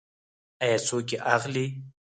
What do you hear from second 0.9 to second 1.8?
یې اخلي؟